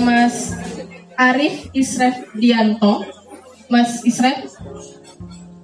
Mas 0.00 0.50
Arif 1.14 1.70
Isref 1.70 2.34
Dianto. 2.34 3.04
Mas 3.70 4.02
Isref, 4.02 4.50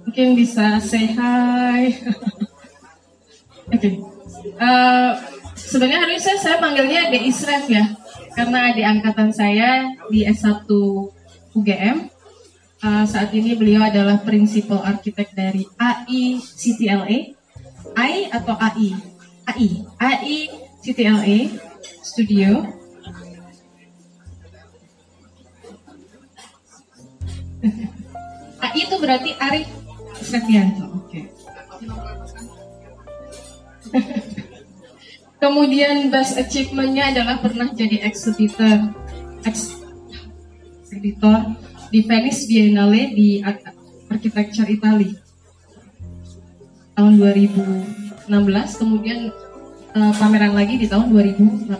mungkin 0.07 0.35
bisa 0.35 0.79
say 0.79 1.11
hi. 1.11 1.91
Oke. 3.71 3.77
okay. 3.77 3.95
Uh, 4.57 5.13
sebenarnya 5.53 6.01
harusnya 6.01 6.35
saya 6.35 6.57
panggilnya 6.57 7.13
De 7.13 7.19
Isref 7.23 7.69
ya, 7.69 7.93
karena 8.33 8.73
di 8.73 8.81
angkatan 8.83 9.29
saya 9.31 9.85
di 10.09 10.25
S1 10.25 10.65
UGM. 11.55 12.09
Uh, 12.81 13.05
saat 13.05 13.29
ini 13.37 13.53
beliau 13.53 13.85
adalah 13.85 14.17
prinsipal 14.25 14.81
arsitek 14.81 15.37
dari 15.37 15.63
AI 15.77 16.41
CTLA. 16.41 17.37
AI 17.93 18.27
atau 18.33 18.57
AI? 18.57 18.97
AI. 19.45 19.69
AI 20.01 20.37
CTLA 20.81 21.37
Studio. 22.01 22.80
AI 28.61 28.77
itu 28.85 28.95
berarti 28.97 29.31
Arif 29.37 29.69
Srevianto. 30.21 30.85
Oke. 30.97 31.09
Okay. 31.09 31.25
Kemudian 35.41 36.13
best 36.13 36.37
achievementnya 36.37 37.17
adalah 37.17 37.41
pernah 37.41 37.73
jadi 37.73 38.05
exhibitor, 38.05 38.93
ex, 39.41 39.73
editor 40.93 41.57
di 41.89 42.05
Venice 42.05 42.45
Biennale 42.45 43.09
di 43.11 43.41
Architecture 44.07 44.69
Italy 44.69 45.17
tahun 46.95 47.17
2016 47.17 48.29
kemudian 48.77 49.31
uh, 49.95 50.13
pameran 50.15 50.53
lagi 50.53 50.77
di 50.77 50.85
tahun 50.85 51.09
2018 51.09 51.71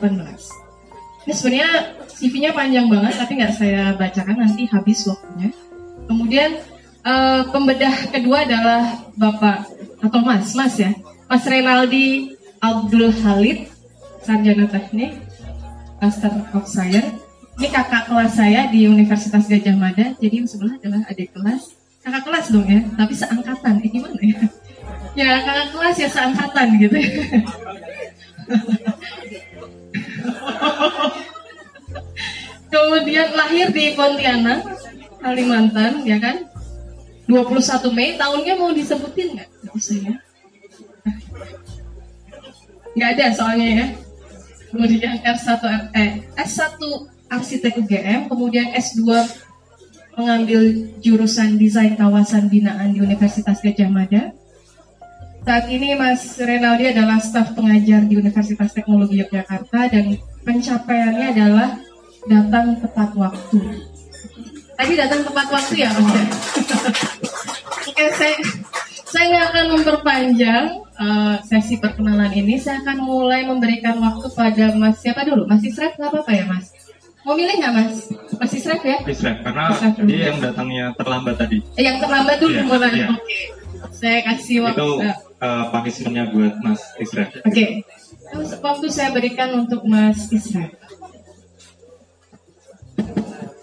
ini 1.27 1.33
sebenarnya 1.35 1.69
CV-nya 2.09 2.51
panjang 2.55 2.87
banget 2.89 3.13
tapi 3.19 3.37
nggak 3.37 3.53
saya 3.53 3.93
bacakan 3.95 4.41
nanti 4.41 4.65
habis 4.71 5.05
waktunya 5.05 5.51
kemudian 6.21 6.61
uh, 7.01 7.49
pembedah 7.49 8.13
kedua 8.13 8.45
adalah 8.45 9.01
Bapak 9.17 9.65
atau 10.05 10.21
Mas 10.21 10.53
Mas 10.53 10.77
ya 10.77 10.93
Mas 11.25 11.41
Renaldi 11.49 12.37
Abdul 12.61 13.09
Halid 13.25 13.65
sarjana 14.21 14.69
teknik 14.69 15.17
Master 15.97 16.45
of 16.53 16.69
Science 16.69 17.21
ini 17.61 17.69
kakak 17.69 18.09
kelas 18.09 18.37
saya 18.37 18.73
di 18.73 18.89
Universitas 18.89 19.45
Gajah 19.45 19.77
Mada, 19.77 20.17
jadi 20.17 20.41
yang 20.41 20.49
sebelah 20.49 20.81
adalah 20.81 21.05
adik 21.05 21.29
kelas. 21.29 21.77
Kakak 22.01 22.25
kelas 22.25 22.49
dong 22.49 22.65
ya, 22.65 22.81
tapi 22.97 23.13
seangkatan. 23.13 23.85
Eh 23.85 23.89
gimana 23.93 24.17
ya? 24.17 24.49
Ya 25.13 25.45
kakak 25.45 25.69
kelas 25.77 25.93
ya 26.01 26.09
seangkatan 26.09 26.81
gitu 26.81 26.97
ya. 26.97 27.11
Kemudian 32.73 33.29
lahir 33.35 33.69
di 33.69 33.93
Pontianak, 33.93 34.65
Kalimantan, 35.21 36.01
ya 36.03 36.17
kan? 36.17 36.49
21 37.29 37.95
Mei, 37.95 38.19
tahunnya 38.19 38.53
mau 38.59 38.73
disebutin 38.73 39.37
nggak? 39.37 39.49
Nggak 39.63 39.73
usah 39.77 39.97
ya. 40.01 40.13
Nggak 42.91 43.09
ada 43.15 43.25
soalnya 43.31 43.69
ya. 43.71 43.85
Kemudian 44.71 45.15
R1, 45.23 45.63
eh, 45.95 46.11
S1 46.35 46.79
arsitek 47.31 47.79
UGM, 47.79 48.27
kemudian 48.27 48.75
S2 48.75 49.03
mengambil 50.15 50.61
jurusan 50.99 51.55
desain 51.55 51.95
kawasan 51.95 52.51
binaan 52.51 52.91
di 52.91 52.99
Universitas 52.99 53.63
Gajah 53.63 53.87
Mada. 53.87 54.35
Saat 55.41 55.65
ini 55.73 55.97
Mas 55.97 56.37
Renaldi 56.37 56.93
adalah 56.93 57.17
staf 57.17 57.57
pengajar 57.57 58.05
di 58.05 58.13
Universitas 58.19 58.75
Teknologi 58.77 59.23
Yogyakarta 59.23 59.89
dan 59.89 60.19
pencapaiannya 60.45 61.27
adalah 61.33 61.69
datang 62.29 62.77
tepat 62.77 63.09
waktu. 63.17 63.90
Tadi 64.81 64.97
datang 64.97 65.21
tepat 65.21 65.47
waktu 65.53 65.85
ya 65.85 65.93
Mas? 65.93 66.25
Oke, 67.85 68.05
saya 68.17 68.33
saya 69.05 69.25
nggak 69.29 69.45
akan 69.53 69.65
memperpanjang 69.77 70.65
uh, 70.97 71.37
sesi 71.45 71.77
perkenalan 71.77 72.33
ini. 72.33 72.57
Saya 72.57 72.81
akan 72.81 73.05
mulai 73.05 73.45
memberikan 73.45 74.01
waktu 74.01 74.25
pada 74.33 74.73
Mas 74.73 74.97
siapa 74.97 75.21
dulu? 75.21 75.45
Mas 75.45 75.61
Isret, 75.61 76.01
nggak 76.01 76.09
apa-apa 76.09 76.33
ya 76.33 76.49
Mas? 76.49 76.73
Mau 77.21 77.37
milih 77.37 77.61
nggak 77.61 77.73
mas? 77.77 78.09
Mas 78.41 78.53
Israf 78.57 78.81
ya? 78.81 78.97
Israf, 79.05 79.37
karena 79.45 79.69
dia 80.09 80.33
yang 80.33 80.41
datangnya 80.41 80.89
terlambat 80.97 81.37
tadi. 81.37 81.61
Eh, 81.77 81.85
yang 81.85 82.01
terlambat 82.01 82.41
dulu 82.41 82.57
yeah, 82.57 82.65
mulai. 82.65 82.89
Yeah. 82.97 83.13
Oke. 83.13 83.21
Okay. 83.21 83.41
Saya 83.93 84.19
kasih 84.25 84.57
waktu. 84.65 84.81
Itu 84.81 84.89
uh, 85.45 85.63
punishmentnya 85.69 86.23
buat 86.33 86.57
Mas 86.65 86.81
Israf. 86.97 87.29
Oke. 87.29 87.45
Okay. 87.53 87.69
Waktu 88.57 88.87
saya 88.89 89.13
berikan 89.13 89.53
untuk 89.53 89.85
Mas 89.85 90.33
Israf. 90.33 90.73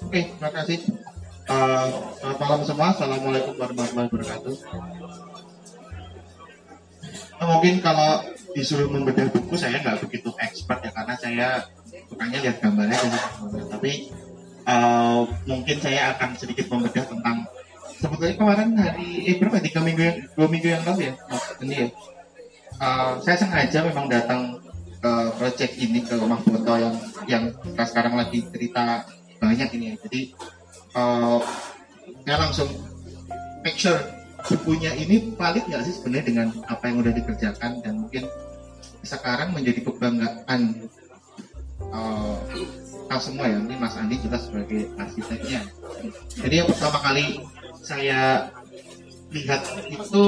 Oke, 0.07 0.15
okay, 0.15 0.23
terima 0.39 0.51
kasih. 0.55 1.08
Uh, 1.49 2.13
selamat 2.21 2.39
malam 2.45 2.61
semua. 2.61 2.93
Assalamualaikum 2.93 3.57
warahmatullahi 3.57 4.09
wabarakatuh. 4.13 4.55
Nah, 7.41 7.47
mungkin 7.57 7.75
kalau 7.81 8.21
disuruh 8.53 8.93
membedah 8.93 9.33
buku 9.33 9.57
saya 9.57 9.81
nggak 9.81 10.05
begitu 10.05 10.29
expert 10.45 10.85
ya 10.85 10.93
karena 10.93 11.15
saya 11.17 11.49
sukanya 12.13 12.39
lihat 12.45 12.61
gambarnya 12.61 13.01
tapi 13.73 14.13
uh, 14.69 15.25
mungkin 15.49 15.77
saya 15.81 16.13
akan 16.17 16.37
sedikit 16.37 16.69
membedah 16.69 17.09
tentang 17.09 17.49
sebetulnya 17.97 18.35
kemarin 18.37 18.69
hari 18.77 19.25
eh 19.25 19.41
berapa 19.41 19.65
tiga 19.65 19.81
minggu 19.81 20.03
yang 20.05 20.19
dua 20.37 20.47
minggu 20.53 20.69
yang 20.69 20.83
lalu 20.85 21.01
ya 21.09 21.15
ini 21.65 21.75
ya 21.81 21.87
uh, 22.83 23.17
saya 23.25 23.37
sengaja 23.41 23.89
memang 23.89 24.11
datang 24.11 24.59
ke 24.99 25.13
project 25.39 25.73
ini 25.79 26.03
ke 26.03 26.19
rumah 26.19 26.43
foto 26.43 26.73
yang 26.77 26.95
yang 27.31 27.45
sekarang 27.79 28.19
lagi 28.19 28.43
cerita 28.51 29.07
banyak 29.39 29.69
ini 29.79 29.85
ya 29.93 29.97
jadi 30.03 30.21
uh, 30.95 31.41
langsung 32.25 32.69
make 33.65 33.77
sure 33.77 33.99
bukunya 34.47 34.95
ini 34.95 35.35
valid 35.35 35.67
nggak 35.67 35.83
sih 35.85 35.99
sebenarnya 35.99 36.25
dengan 36.31 36.49
apa 36.71 36.85
yang 36.89 37.03
udah 37.03 37.13
dikerjakan 37.13 37.83
dan 37.83 37.95
mungkin 38.07 38.25
sekarang 39.03 39.53
menjadi 39.53 39.83
kebanggaan 39.85 40.89
uh, 41.91 42.39
semua 43.19 43.51
ya. 43.51 43.59
Ini 43.59 43.75
Mas 43.77 43.99
Andi 43.99 44.17
juga 44.23 44.39
sebagai 44.39 44.89
arsiteknya. 44.95 45.67
Jadi 46.39 46.55
yang 46.55 46.69
pertama 46.71 46.99
kali 47.03 47.43
saya 47.83 48.53
lihat 49.29 49.61
itu 49.93 50.23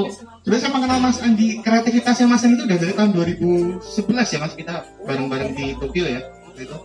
sebenarnya 0.44 0.60
saya 0.60 0.72
mengenal 0.76 0.98
Mas 1.00 1.18
Andi 1.22 1.62
kreativitasnya 1.64 2.26
Mas 2.28 2.44
Andi 2.44 2.60
itu 2.60 2.64
udah 2.66 2.78
dari 2.78 2.92
tahun 2.92 3.10
2011 3.14 4.34
ya 4.34 4.38
Mas. 4.42 4.54
Kita 4.58 4.74
bareng-bareng 5.06 5.50
di 5.54 5.66
Tokyo 5.78 6.04
ya 6.08 6.20
itu. 6.58 6.78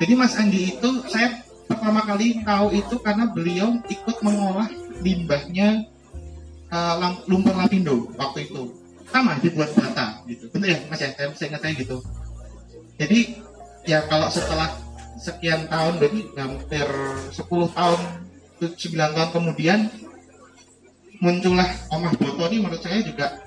Jadi 0.00 0.12
Mas 0.16 0.34
Andi 0.38 0.60
itu 0.74 0.88
saya 1.06 1.49
pertama 1.80 2.04
kali 2.04 2.44
tahu 2.44 2.66
itu 2.76 2.94
karena 3.00 3.24
beliau 3.32 3.72
ikut 3.88 4.16
mengolah 4.20 4.68
limbahnya 5.00 5.88
uh, 6.68 7.16
lumpur 7.24 7.56
lapindo 7.56 8.12
waktu 8.20 8.52
itu. 8.52 8.68
Sama 9.08 9.40
dibuat 9.40 9.72
bata 9.72 10.20
gitu. 10.28 10.52
Bener 10.52 10.76
ya 10.76 10.78
Mas 10.92 11.00
ya? 11.00 11.08
Saya, 11.16 11.32
saya 11.32 11.48
ingat 11.56 11.60
saya 11.64 11.72
gitu. 11.80 11.96
Jadi 13.00 13.40
ya 13.88 14.04
kalau 14.12 14.28
setelah 14.28 14.68
sekian 15.16 15.64
tahun 15.72 15.96
berarti 15.96 16.20
hampir 16.36 16.88
10 17.32 17.48
tahun 17.48 18.00
9 18.60 18.76
tahun 19.16 19.30
kemudian 19.32 19.88
muncullah 21.24 21.68
Omah 21.96 22.12
Boto 22.20 22.44
ini 22.52 22.60
menurut 22.60 22.84
saya 22.84 23.00
juga 23.00 23.40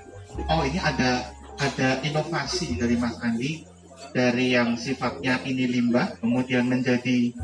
oh 0.50 0.66
ini 0.66 0.82
ada 0.82 1.30
ada 1.62 2.02
inovasi 2.02 2.78
dari 2.78 2.98
Mas 2.98 3.14
Andi 3.22 3.62
dari 4.10 4.54
yang 4.58 4.74
sifatnya 4.74 5.38
ini 5.46 5.70
limbah 5.70 6.18
kemudian 6.18 6.66
menjadi 6.66 7.34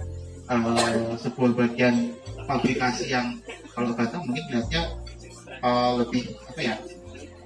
uh, 0.50 1.14
sebuah 1.16 1.54
bagian 1.54 2.12
fabrikasi 2.44 3.14
yang 3.14 3.38
kalau 3.72 3.94
kata 3.94 4.18
mungkin 4.18 4.44
lihatnya 4.50 4.82
uh, 5.62 6.02
lebih 6.02 6.34
apa 6.50 6.60
ya 6.60 6.76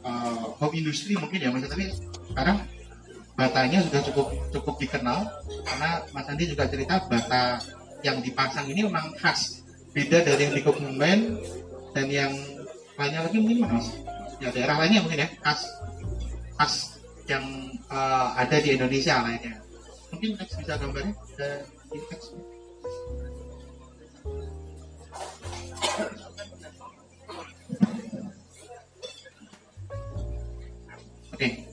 uh, 0.03 0.57
home 0.57 0.75
industry 0.81 1.15
mungkin 1.21 1.39
ya 1.39 1.53
mas 1.53 1.69
tapi 1.69 1.93
sekarang 2.33 2.59
batanya 3.35 3.85
sudah 3.85 4.01
cukup 4.09 4.27
cukup 4.55 4.75
dikenal 4.79 5.27
karena 5.67 6.07
Mas 6.15 6.27
Andi 6.31 6.55
juga 6.55 6.71
cerita 6.71 7.03
bata 7.11 7.59
yang 8.07 8.23
dipasang 8.23 8.71
ini 8.71 8.87
memang 8.87 9.11
khas 9.19 9.67
beda 9.91 10.23
dari 10.23 10.47
yang 10.47 10.55
di 10.55 10.63
Kebumen 10.63 11.19
dan 11.95 12.07
yang 12.11 12.33
lainnya 12.95 13.27
lagi 13.27 13.39
mungkin 13.43 13.67
mas? 13.67 13.91
Ya 14.39 14.55
daerah 14.55 14.79
lainnya 14.79 15.03
mungkin 15.03 15.27
ya 15.27 15.29
khas 15.43 15.67
khas 16.59 16.75
yang 17.27 17.43
uh, 17.91 18.39
ada 18.39 18.55
di 18.63 18.79
Indonesia 18.79 19.19
lainnya. 19.19 19.59
Mungkin 20.15 20.39
bisa 20.39 20.79
gambarnya 20.79 21.15
di 21.91 21.99
teks 22.07 22.31
Oke, 31.35 31.67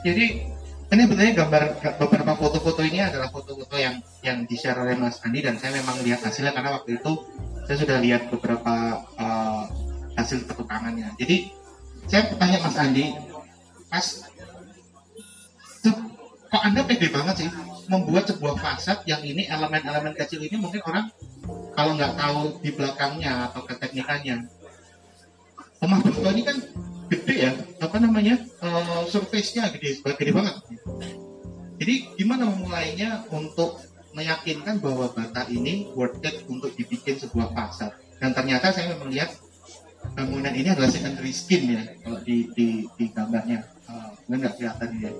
jadi 0.00 0.24
ini 0.92 1.02
sebenarnya 1.08 1.34
gambar 1.40 1.62
beberapa 2.04 2.32
foto-foto 2.36 2.84
ini 2.84 3.00
adalah 3.00 3.32
foto-foto 3.32 3.76
yang 3.80 3.96
yang 4.20 4.44
di 4.44 4.56
share 4.60 4.76
oleh 4.76 4.92
Mas 4.96 5.20
Andi 5.24 5.40
dan 5.40 5.56
saya 5.56 5.80
memang 5.80 6.04
lihat 6.04 6.20
hasilnya 6.20 6.52
karena 6.52 6.76
waktu 6.76 7.00
itu 7.00 7.12
saya 7.64 7.76
sudah 7.80 7.96
lihat 8.00 8.28
beberapa 8.28 9.00
uh, 9.16 9.64
hasil 10.20 10.44
ketukangannya. 10.44 11.16
Jadi 11.16 11.48
saya 12.08 12.28
bertanya 12.28 12.58
Mas 12.60 12.76
Andi, 12.76 13.06
Mas, 13.88 14.06
kok 16.52 16.62
Anda 16.62 16.80
pede 16.84 17.08
banget 17.08 17.34
sih 17.40 17.48
membuat 17.90 18.30
sebuah 18.30 18.54
fasad 18.58 19.02
yang 19.08 19.22
ini 19.22 19.46
elemen-elemen 19.48 20.14
kecil 20.14 20.42
ini 20.42 20.58
mungkin 20.58 20.82
orang 20.86 21.10
kalau 21.72 21.96
nggak 21.96 22.14
tahu 22.14 22.40
di 22.60 22.70
belakangnya 22.74 23.50
atau 23.50 23.64
keteknikannya 23.64 24.46
rumah 25.82 25.98
batu 25.98 26.22
ini 26.30 26.42
kan 26.46 26.56
gede 27.10 27.34
ya 27.34 27.52
apa 27.82 27.96
namanya 27.98 28.38
uh, 28.62 29.02
surface-nya 29.10 29.68
gede 29.74 29.98
gede 30.00 30.32
banget. 30.32 30.54
Jadi 31.82 31.94
gimana 32.14 32.46
memulainya 32.46 33.26
untuk 33.34 33.82
meyakinkan 34.14 34.78
bahwa 34.78 35.10
bata 35.10 35.50
ini 35.50 35.90
worth 35.98 36.22
it 36.22 36.46
untuk 36.46 36.70
dibikin 36.78 37.18
sebuah 37.18 37.50
fasad? 37.50 37.98
Dan 38.22 38.30
ternyata 38.30 38.70
saya 38.70 38.94
melihat 39.02 39.34
bangunan 40.14 40.54
ini 40.54 40.70
adalah 40.70 40.86
secondary 40.86 41.34
skin 41.34 41.74
ya 41.74 41.82
kalau 42.06 42.22
di 42.22 42.46
di, 42.54 42.86
di 42.94 43.04
gambarnya. 43.10 43.66
Uh, 43.90 44.14
nggak 44.30 44.56
kelihatan 44.56 44.88
ya 45.02 45.10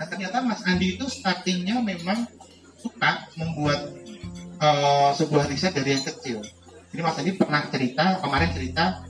Nah 0.00 0.08
ternyata 0.08 0.40
Mas 0.40 0.64
Andi 0.64 0.96
itu 0.96 1.04
startingnya 1.12 1.84
memang 1.84 2.24
suka 2.80 3.28
membuat 3.36 3.92
uh, 4.56 5.12
sebuah 5.12 5.44
riset 5.52 5.76
dari 5.76 5.92
yang 5.92 6.04
kecil. 6.08 6.40
Jadi 6.88 7.00
Mas 7.04 7.20
Andi 7.20 7.36
pernah 7.36 7.68
cerita, 7.68 8.16
kemarin 8.24 8.50
cerita 8.56 9.04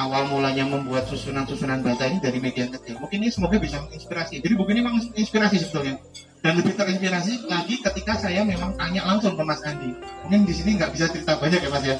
awal 0.00 0.32
mulanya 0.32 0.64
membuat 0.64 1.04
susunan-susunan 1.04 1.84
bata 1.84 2.08
ini 2.08 2.18
dari 2.24 2.40
media 2.40 2.64
kecil. 2.64 2.96
Mungkin 2.96 3.20
ini 3.20 3.28
semoga 3.28 3.60
bisa 3.60 3.76
menginspirasi. 3.84 4.40
Jadi 4.40 4.54
buku 4.56 4.72
ini 4.72 4.80
memang 4.80 5.04
inspirasi 5.12 5.68
sebetulnya. 5.68 6.00
Dan 6.40 6.58
lebih 6.58 6.80
terinspirasi 6.80 7.46
lagi 7.46 7.84
ketika 7.84 8.16
saya 8.16 8.40
memang 8.42 8.72
tanya 8.80 9.04
langsung 9.04 9.36
ke 9.36 9.44
Mas 9.44 9.60
Andi. 9.68 9.92
Mungkin 10.26 10.48
di 10.48 10.54
sini 10.56 10.80
nggak 10.80 10.96
bisa 10.96 11.12
cerita 11.12 11.36
banyak 11.36 11.60
ya 11.60 11.68
Mas 11.68 11.84
ya. 11.84 11.96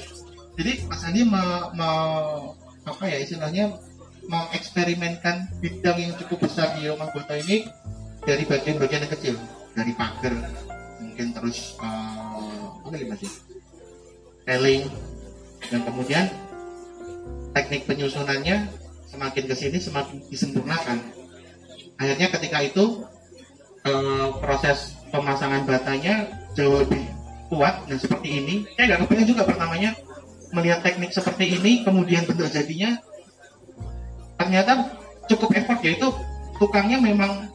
Jadi 0.56 0.73
Mas 0.88 1.05
Andi 1.05 1.20
mau 1.29 1.69
me, 1.76 1.90
apa 2.88 3.05
ya 3.12 3.20
istilahnya 3.20 3.76
mengeksperimenkan 4.26 5.50
bidang 5.61 5.99
yang 5.99 6.12
cukup 6.17 6.49
besar 6.49 6.75
di 6.79 6.87
rumah 6.88 7.11
bata 7.11 7.38
ini 7.38 7.67
dari 8.22 8.44
bagian-bagian 8.46 9.04
yang 9.06 9.12
kecil. 9.12 9.34
Dari 9.72 9.92
pagar 9.96 10.36
mungkin 11.00 11.32
terus 11.32 11.80
uh, 11.80 12.84
apa 12.84 12.92
lagi 12.92 13.28
railing 14.44 14.84
dan 15.70 15.80
kemudian 15.86 16.26
teknik 17.56 17.88
penyusunannya 17.88 18.69
semakin 19.08 19.44
ke 19.48 19.54
sini 19.56 19.78
semakin 19.80 20.16
disempurnakan. 20.28 20.98
Akhirnya 21.96 22.28
ketika 22.36 22.58
itu 22.64 23.06
uh, 23.86 24.28
proses 24.40 24.96
pemasangan 25.12 25.64
batanya 25.69 26.28
jauh 26.56 26.82
lebih 26.82 27.04
kuat. 27.52 27.84
Dan 27.84 28.00
seperti 28.00 28.28
ini. 28.40 28.54
Saya 28.74 28.96
nggak 28.96 29.00
kebayang 29.06 29.28
juga 29.28 29.42
pertamanya 29.44 29.92
melihat 30.56 30.80
teknik 30.80 31.12
seperti 31.12 31.60
ini 31.60 31.84
kemudian 31.84 32.24
bentuk 32.24 32.48
jadinya. 32.48 32.96
Ternyata 34.40 34.72
cukup 35.28 35.52
effort 35.54 35.80
yaitu 35.84 36.08
tukangnya 36.56 36.98
memang 36.98 37.52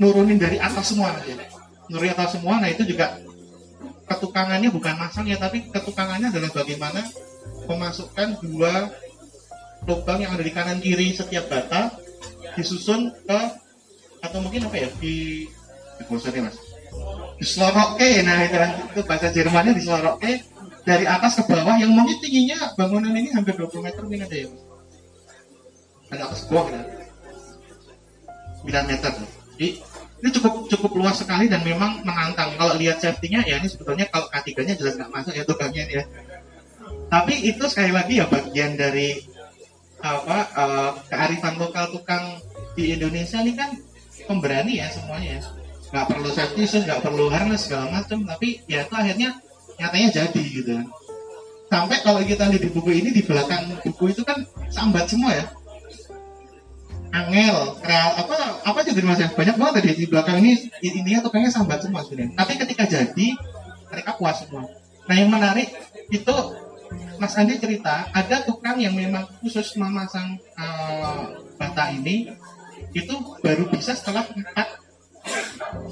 nurunin 0.00 0.40
dari 0.40 0.56
atas 0.56 0.96
semua 0.96 1.12
ya. 1.28 1.36
nurunin 1.92 2.12
atas 2.16 2.40
semua 2.40 2.56
nah 2.58 2.68
itu 2.72 2.82
juga 2.88 3.20
ketukangannya 4.08 4.72
bukan 4.72 4.96
masang 4.98 5.28
ya 5.28 5.38
tapi 5.38 5.68
ketukangannya 5.70 6.32
adalah 6.34 6.50
bagaimana 6.50 7.04
memasukkan 7.68 8.42
dua 8.42 8.90
lubang 9.86 10.18
yang 10.20 10.32
ada 10.34 10.44
di 10.44 10.52
kanan 10.52 10.82
kiri 10.82 11.14
setiap 11.14 11.46
bata 11.46 11.94
disusun 12.58 13.14
ke 13.24 13.40
atau 14.20 14.38
mungkin 14.42 14.66
apa 14.68 14.76
ya 14.76 14.88
di 15.00 15.46
di 16.00 16.40
mas? 16.42 16.56
Di 17.40 17.46
seloroke 17.46 18.10
nah 18.26 18.36
itu, 18.44 18.56
itu 18.92 19.00
bahasa 19.06 19.32
Jermannya 19.32 19.72
di 19.72 19.82
seloroke 19.84 20.32
dari 20.84 21.04
atas 21.08 21.40
ke 21.40 21.42
bawah. 21.48 21.80
Yang 21.80 21.92
mungkin 21.96 22.16
tingginya 22.20 22.58
bangunan 22.76 23.12
ini 23.16 23.32
hampir 23.32 23.56
20 23.56 23.80
meter 23.80 24.00
mungkin 24.04 24.26
ada 24.28 24.36
ya 24.36 24.48
ada 26.10 26.26
atas 26.26 26.42
bawah 26.50 26.66
kan 26.68 26.84
9 28.66 28.90
meter 28.90 29.12
jadi 29.56 29.68
ini 30.20 30.28
cukup 30.36 30.68
cukup 30.68 30.92
luas 31.00 31.16
sekali 31.16 31.48
dan 31.48 31.64
memang 31.64 32.04
menantang. 32.04 32.52
Kalau 32.60 32.76
lihat 32.76 33.00
safety-nya 33.00 33.40
ya 33.48 33.56
ini 33.56 33.68
sebetulnya 33.72 34.04
kalau 34.12 34.28
K3-nya 34.28 34.76
jelas 34.76 35.00
nggak 35.00 35.12
masuk 35.12 35.32
ya 35.32 35.44
tukangnya 35.48 35.84
ya. 35.88 36.02
Tapi 37.08 37.34
itu 37.48 37.64
sekali 37.66 37.90
lagi 37.90 38.20
ya 38.20 38.28
bagian 38.28 38.76
dari 38.76 39.16
apa 40.00 40.38
uh, 40.56 40.90
kearifan 41.08 41.56
lokal 41.56 41.92
tukang 41.92 42.36
di 42.76 42.92
Indonesia 42.92 43.40
ini 43.40 43.56
kan 43.56 43.72
pemberani 44.28 44.76
ya 44.84 44.92
semuanya 44.92 45.40
ya. 45.40 45.42
Nggak 45.90 46.06
perlu 46.06 46.28
safety 46.30 46.62
shoes, 46.68 46.84
nggak 46.86 47.02
perlu 47.02 47.26
harness 47.32 47.66
segala 47.66 47.90
macam, 47.90 48.22
tapi 48.22 48.62
ya 48.70 48.86
itu 48.86 48.94
akhirnya 48.94 49.40
nyatanya 49.80 50.08
jadi 50.12 50.42
gitu. 50.44 50.70
Sampai 51.66 51.98
kalau 52.04 52.20
kita 52.22 52.50
lihat 52.50 52.62
di 52.62 52.70
buku 52.70 52.90
ini 52.92 53.10
di 53.10 53.22
belakang 53.24 53.74
buku 53.82 54.12
itu 54.12 54.22
kan 54.22 54.38
sambat 54.68 55.08
semua 55.08 55.34
ya 55.34 55.44
angel, 57.10 57.56
kreal, 57.82 58.10
apa 58.22 58.34
apa 58.62 58.78
jadi 58.86 59.02
mas 59.02 59.18
ya 59.18 59.28
banyak 59.34 59.56
banget 59.58 59.74
tadi 59.82 59.90
di 59.98 60.06
belakang 60.06 60.36
ini 60.42 60.70
intinya 60.82 61.20
tukangnya 61.26 61.50
sambat 61.50 61.82
semua 61.82 62.06
sebenarnya. 62.06 62.38
Tapi 62.38 62.52
ketika 62.58 62.84
jadi 62.86 63.26
mereka 63.90 64.14
puas 64.14 64.42
semua. 64.42 64.70
Nah 65.10 65.14
yang 65.18 65.30
menarik 65.30 65.74
itu 66.10 66.34
Mas 67.20 67.36
Andi 67.36 67.60
cerita 67.60 68.08
ada 68.10 68.42
tukang 68.42 68.78
yang 68.80 68.94
memang 68.94 69.26
khusus 69.42 69.76
memasang 69.78 70.38
uh, 70.58 71.38
bata 71.58 71.92
ini 71.92 72.30
itu 72.96 73.14
baru 73.44 73.68
bisa 73.70 73.94
setelah 73.94 74.26
empat 74.26 74.80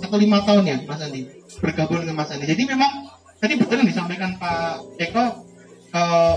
atau 0.03 0.17
lima 0.17 0.43
tahun 0.43 0.64
ya 0.64 0.76
Mas 0.87 1.03
Andi 1.03 1.26
bergabung 1.61 2.03
dengan 2.03 2.23
Mas 2.23 2.31
Andi. 2.32 2.47
Jadi 2.47 2.62
memang 2.64 3.11
tadi 3.38 3.55
betul 3.59 3.82
yang 3.82 3.91
disampaikan 3.91 4.38
Pak 4.38 4.99
Eko 4.99 5.25
uh, 5.94 6.37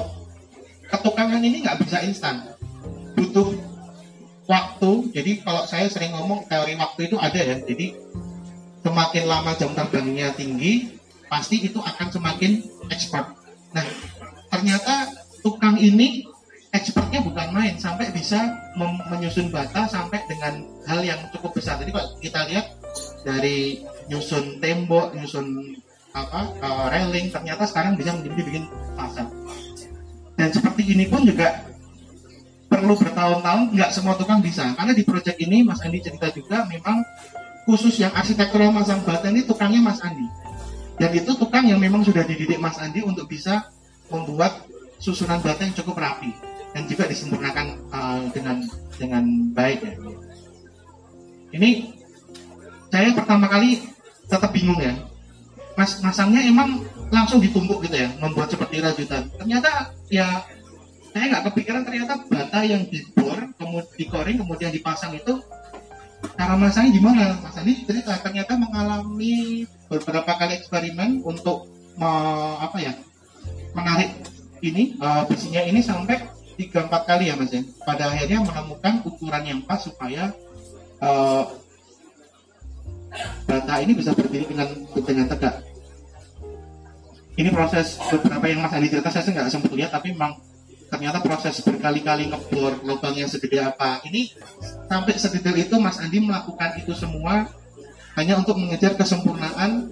ketukangan 0.91 1.41
ini 1.41 1.63
nggak 1.63 1.79
bisa 1.85 2.03
instan 2.03 2.51
butuh 3.15 3.55
waktu 4.51 5.15
jadi 5.15 5.31
kalau 5.47 5.63
saya 5.63 5.87
sering 5.87 6.11
ngomong 6.11 6.43
teori 6.51 6.75
waktu 6.75 7.07
itu 7.07 7.15
ada 7.15 7.39
ya. 7.39 7.55
Jadi 7.63 7.95
semakin 8.83 9.23
lama 9.23 9.55
jam 9.55 9.71
terbangnya 9.71 10.35
tinggi 10.35 10.99
pasti 11.31 11.63
itu 11.63 11.79
akan 11.79 12.07
semakin 12.11 12.59
expert. 12.91 13.31
Nah 13.71 13.87
ternyata 14.51 15.07
tukang 15.39 15.79
ini 15.79 16.27
expertnya 16.75 17.23
bukan 17.23 17.47
main 17.55 17.79
sampai 17.79 18.11
bisa 18.11 18.51
menyusun 19.07 19.47
bata 19.47 19.87
sampai 19.87 20.19
dengan 20.27 20.67
hal 20.83 20.99
yang 20.99 21.19
cukup 21.31 21.55
besar. 21.55 21.79
Jadi 21.79 21.95
kalau 21.95 22.09
kita 22.19 22.39
lihat 22.51 22.75
dari 23.23 23.87
nyusun 24.11 24.59
tembok 24.59 25.15
nyusun 25.15 25.79
apa 26.11 26.51
uh, 26.59 26.91
railing 26.91 27.31
ternyata 27.31 27.63
sekarang 27.63 27.95
bisa 27.95 28.11
menjadi 28.11 28.43
bikin 28.43 28.65
pasar. 28.99 29.31
Dan 30.35 30.49
seperti 30.51 30.83
ini 30.91 31.07
pun 31.07 31.23
juga 31.23 31.70
perlu 32.71 32.95
bertahun-tahun 32.95 33.75
nggak 33.75 33.91
semua 33.91 34.15
tukang 34.15 34.39
bisa 34.39 34.71
karena 34.79 34.95
di 34.95 35.03
proyek 35.03 35.35
ini 35.43 35.67
Mas 35.67 35.83
Andi 35.83 35.99
cerita 35.99 36.31
juga 36.31 36.63
memang 36.71 37.03
khusus 37.67 37.99
yang 37.99 38.15
arsitektural 38.15 38.71
masang 38.71 39.03
bata 39.03 39.27
ini 39.27 39.43
tukangnya 39.43 39.83
Mas 39.83 39.99
Andi 39.99 40.23
dan 40.95 41.11
itu 41.11 41.35
tukang 41.35 41.67
yang 41.67 41.83
memang 41.83 42.07
sudah 42.07 42.23
dididik 42.23 42.63
Mas 42.63 42.79
Andi 42.79 43.03
untuk 43.03 43.27
bisa 43.27 43.67
membuat 44.07 44.63
susunan 45.03 45.43
bata 45.43 45.67
yang 45.67 45.75
cukup 45.75 45.99
rapi 45.99 46.31
dan 46.71 46.87
juga 46.87 47.03
disempurnakan 47.11 47.67
uh, 47.91 48.23
dengan 48.31 48.63
dengan 48.95 49.23
baik 49.51 49.79
ya. 49.83 49.93
Ini 51.51 51.69
saya 52.87 53.11
pertama 53.11 53.51
kali 53.51 53.83
tetap 54.29 54.55
bingung 54.55 54.79
ya. 54.79 54.95
Mas 55.75 55.99
masangnya 55.99 56.45
emang 56.47 56.83
langsung 57.11 57.43
ditumpuk 57.43 57.83
gitu 57.83 57.97
ya, 57.97 58.07
membuat 58.23 58.51
seperti 58.51 58.79
rajutan. 58.79 59.27
Ternyata 59.35 59.91
ya 60.07 60.47
saya 61.11 61.25
nggak 61.27 61.43
kepikiran 61.51 61.83
ternyata 61.83 62.13
bata 62.31 62.59
yang 62.63 62.87
dibor 62.87 63.39
kemudian 63.59 63.95
dikoring 63.99 64.37
kemudian 64.39 64.71
dipasang 64.71 65.11
itu 65.15 65.43
cara 66.37 66.55
masangnya 66.55 66.91
gimana? 66.95 67.23
Mas 67.41 67.57
Andi 67.57 67.83
cerita 67.83 68.15
ternyata 68.21 68.53
mengalami 68.55 69.65
beberapa 69.89 70.31
kali 70.37 70.61
eksperimen 70.61 71.25
untuk 71.25 71.67
me, 71.99 72.11
apa 72.61 72.77
ya 72.79 72.93
menarik 73.75 74.11
ini 74.61 74.95
uh, 75.01 75.25
besinya 75.25 75.61
ini 75.65 75.81
sampai 75.81 76.21
tiga 76.55 76.85
empat 76.85 77.01
kali 77.09 77.27
ya 77.27 77.35
Mas 77.35 77.51
ya. 77.51 77.65
Pada 77.83 78.13
akhirnya 78.13 78.45
menemukan 78.45 79.03
ukuran 79.03 79.43
yang 79.43 79.59
pas 79.65 79.81
supaya 79.81 80.31
uh, 81.01 81.43
bata 83.49 83.73
ini 83.83 83.91
bisa 83.97 84.15
berdiri 84.15 84.47
dengan 84.47 84.67
dengan 85.03 85.25
tegak. 85.27 85.55
Ini 87.35 87.49
proses 87.49 87.97
beberapa 88.07 88.45
yang 88.47 88.61
Mas 88.63 88.71
Andi 88.71 88.87
cerita 88.87 89.09
saya 89.09 89.25
nggak 89.25 89.49
sempat 89.49 89.73
lihat 89.73 89.91
tapi 89.91 90.13
memang 90.13 90.50
ternyata 90.91 91.23
proses 91.23 91.55
berkali-kali 91.63 92.27
ngebor 92.27 92.83
lubang 92.83 93.15
yang 93.15 93.31
segede 93.31 93.63
apa. 93.63 94.03
Ini 94.03 94.35
sampai 94.91 95.15
sedetail 95.15 95.55
itu 95.55 95.79
Mas 95.79 95.97
Andi 96.03 96.19
melakukan 96.19 96.75
itu 96.75 96.91
semua 96.91 97.47
hanya 98.19 98.35
untuk 98.35 98.59
mengejar 98.59 98.99
kesempurnaan 98.99 99.87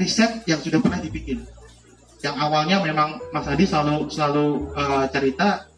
riset 0.00 0.40
yang 0.48 0.56
sudah 0.64 0.80
pernah 0.80 1.04
dibikin. 1.04 1.44
Yang 2.24 2.36
awalnya 2.40 2.80
memang 2.80 3.20
Mas 3.28 3.44
Andi 3.44 3.68
selalu 3.68 4.08
selalu 4.08 4.72
uh, 4.72 5.04
cerita 5.12 5.68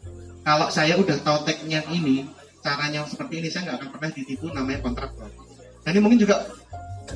kalau 0.47 0.71
saya 0.71 0.95
udah 0.95 1.19
tahu 1.19 1.43
teknik 1.43 1.83
ini 1.91 2.23
caranya 2.63 3.03
seperti 3.03 3.43
ini 3.43 3.51
saya 3.51 3.69
nggak 3.69 3.77
akan 3.83 3.89
pernah 3.91 4.09
ditipu 4.15 4.47
namanya 4.55 4.79
kontraktor. 4.79 5.27
Nah 5.83 5.89
ini 5.91 5.99
mungkin 5.99 6.23
juga 6.23 6.47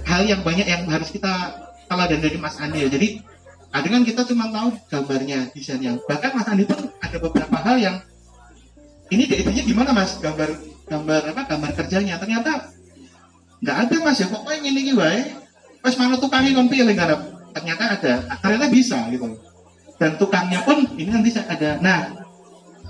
hal 0.04 0.28
yang 0.28 0.44
banyak 0.44 0.68
yang 0.68 0.84
harus 0.92 1.08
kita 1.08 1.56
teladan 1.88 2.20
dari 2.20 2.36
Mas 2.36 2.60
Andi 2.60 2.84
ya. 2.84 2.90
Jadi 2.92 3.24
Kadang 3.70 3.92
kan 4.02 4.04
kita 4.04 4.22
cuma 4.26 4.50
tahu 4.50 4.74
gambarnya, 4.90 5.54
desainnya. 5.54 6.02
Bahkan 6.10 6.32
Mas 6.34 6.48
Andi 6.50 6.66
pun 6.66 6.90
ada 7.00 7.18
beberapa 7.22 7.58
hal 7.62 7.78
yang 7.78 7.96
ini 9.10 9.26
ide 9.30 9.62
gimana 9.66 9.94
Mas? 9.94 10.18
Gambar 10.18 10.50
gambar 10.90 11.22
apa? 11.34 11.42
Gambar 11.46 11.72
kerjanya. 11.78 12.18
Ternyata 12.18 12.74
nggak 13.62 13.78
ada 13.86 13.96
Mas 14.02 14.18
ya. 14.18 14.28
Pokoknya 14.30 14.66
ini 14.66 14.90
nih 14.90 14.96
wae. 14.98 15.22
Wes 15.80 15.96
mana 15.96 16.20
tukangnya 16.20 16.58
kon 16.58 16.68
pilih 16.68 16.92
ngarep. 16.92 17.22
Ternyata 17.56 17.84
ada, 17.98 18.14
ternyata 18.42 18.68
bisa 18.70 19.00
gitu. 19.14 19.38
Dan 19.96 20.18
tukangnya 20.20 20.60
pun 20.66 20.84
ini 21.00 21.10
nanti 21.10 21.32
ada. 21.40 21.80
Nah, 21.80 22.00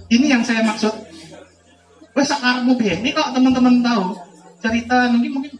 ini 0.09 0.25
yang 0.31 0.41
saya 0.41 0.65
maksud. 0.65 0.91
Wes 2.17 2.31
piye? 2.81 2.95
Ini 2.99 3.09
kalau 3.13 3.29
teman-teman 3.37 3.79
tahu 3.79 4.03
cerita 4.59 5.07
mungkin 5.13 5.31
mungkin 5.39 5.53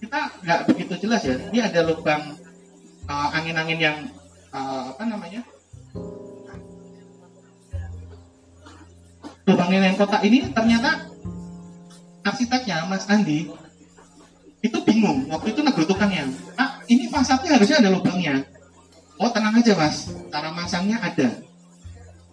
kita 0.00 0.20
nggak 0.44 0.60
begitu 0.70 0.94
jelas 1.04 1.22
ya. 1.26 1.36
Ini 1.50 1.58
ada 1.68 1.80
lubang 1.84 2.22
uh, 3.10 3.28
angin-angin 3.36 3.78
yang 3.80 3.96
uh, 4.54 4.94
apa 4.94 5.02
namanya? 5.04 5.42
Lubang 9.44 9.68
kotak 10.00 10.24
ini 10.24 10.48
ternyata 10.56 11.04
arsiteknya 12.24 12.88
Mas 12.88 13.04
Andi 13.10 13.52
itu 14.64 14.78
bingung. 14.88 15.28
Waktu 15.28 15.52
itu 15.52 15.60
negur 15.60 15.84
tukangnya 15.84 16.24
ah 16.56 16.80
ini 16.88 17.12
fasadnya 17.12 17.60
harusnya 17.60 17.84
ada 17.84 17.90
lubangnya. 17.92 18.48
Oh 19.20 19.28
tenang 19.28 19.60
aja 19.60 19.76
mas. 19.76 20.08
Cara 20.32 20.48
masangnya 20.56 20.96
ada. 21.04 21.28